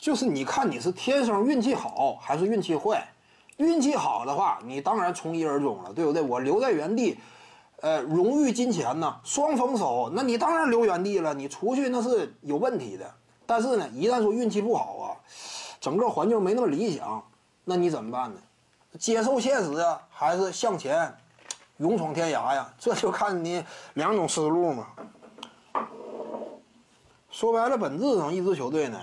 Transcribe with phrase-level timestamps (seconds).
[0.00, 3.06] 就是你看你是天生运气好还是运气坏。
[3.58, 6.22] 运气好的话，你当然从一而终了，对不对？
[6.22, 7.18] 我留在原地，
[7.82, 11.34] 呃，荣誉金钱呢双丰收，那你当然留原地了。
[11.34, 13.12] 你出去那是有问题的。
[13.44, 15.06] 但是呢，一旦说运气不好啊，
[15.78, 17.22] 整个环境没那么理想，
[17.66, 18.40] 那你怎么办呢？
[18.98, 21.14] 接受现实啊，还是向前，
[21.76, 22.72] 勇闯天涯呀？
[22.78, 23.62] 这就看你
[23.92, 24.86] 两种思路嘛。
[27.30, 28.98] 说白了，本质上一支球队呢。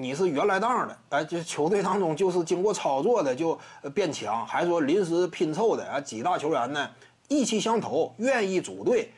[0.00, 3.58] 你是原来当的，哎，这球队当中就是经过操作的就
[3.94, 6.88] 变强，还说临时拼凑的啊，几大球员呢
[7.28, 9.12] 意气相投，愿意组队，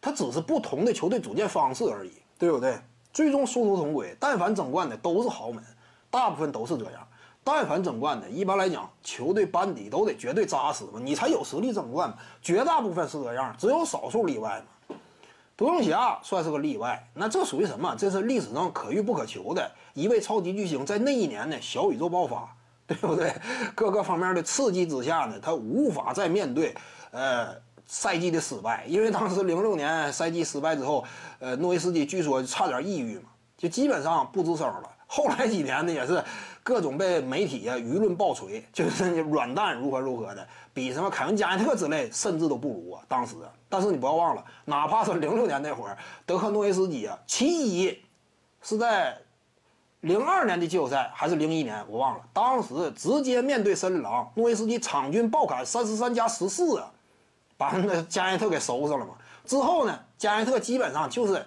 [0.00, 2.78] 他只是不同的球队组建方式而已，对不对？
[3.12, 5.62] 最终殊途同归，但凡争冠的都是豪门，
[6.10, 7.06] 大部分都是这样。
[7.44, 12.16] 但凡争冠的，一般来讲，球队班底都得绝对扎实嘛，你才有实力争冠嘛。
[12.42, 14.66] 绝大部分是这样，只有少数例外嘛。
[15.56, 17.94] 独行侠算是个例外，那这属于什么？
[17.96, 22.54] 这是历史上可遇不可求的一位超级巨星，在那一年呢，小宇宙爆发，
[22.86, 23.32] 对不对？
[23.74, 26.74] 各个方面的刺激之下呢，他无法再面对
[27.10, 27.54] 呃
[27.86, 31.02] 赛季的失败，因为当时零六年赛季失败之后，
[31.38, 34.90] 呃，诺维斯基据说差点抑郁嘛，就基本上不吱声了。
[35.06, 36.22] 后来几年呢，也是
[36.62, 43.36] 各种被媒体啊、舆论爆锤，就是软蛋如何如何的，比什么凯文加内特之类甚至都不如啊，当时。
[43.68, 47.98] 但是你不要忘了，哪怕是零六年那会儿，德克诺维斯基啊，其一
[48.62, 49.16] 是在
[50.00, 52.24] 零二年的季后赛还是零一年，我忘了。
[52.32, 56.92] 当时直接面对森林狼，诺维斯基场均爆砍三十三加十四啊，
[57.56, 59.14] 把那加内特给收拾了嘛。
[59.44, 61.44] 之后呢，加内特基本上就是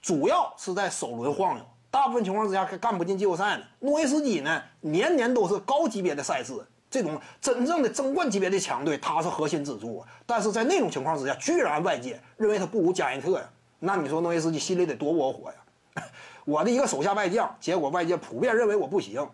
[0.00, 3.64] 主要是在首轮晃悠，大部分情况之下干不进季后赛呢。
[3.80, 6.54] 诺维斯基呢，年年都是高级别的赛事。
[6.90, 10.02] 这种真正的争冠级别的强队，他是核心支柱。
[10.24, 13.50] 但是在那种情况之下，居然外界认为他不如加内特呀？
[13.78, 16.02] 那你说诺维斯基心里得多窝火呀？
[16.46, 19.26] 我的一个手下败将，结果外界普遍认为我不行。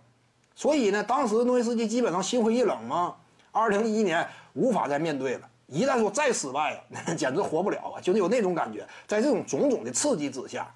[0.56, 3.14] 所以呢，当时诺维斯基基本上心灰意冷嘛。
[3.52, 8.00] 二零一一年无法再面对了，一旦说再失败呀， 简直活不了啊！
[8.00, 10.74] 就是有那种感觉，在这种种种的刺激之下，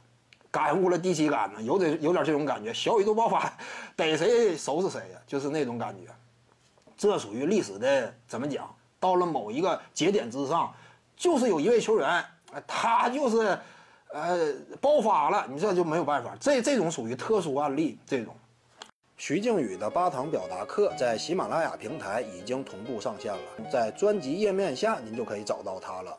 [0.50, 2.72] 感悟了第七感呢，有点有点这种感觉。
[2.72, 3.52] 小宇宙爆发，
[3.94, 5.18] 逮谁收拾谁呀？
[5.26, 6.10] 就是那种感觉。
[6.96, 8.68] 这属于历史的怎么讲？
[9.00, 10.74] 到了某一个节点之上，
[11.16, 12.24] 就是有一位球员，
[12.66, 13.56] 他就是，
[14.12, 16.36] 呃，爆发了，你这就没有办法。
[16.40, 17.96] 这这种属于特殊案例。
[18.04, 18.34] 这种，
[19.16, 26.18] 徐静宇的八堂表达课在喜马拉雅平台已经同步上线了，在专辑页面下您就可以找到它了。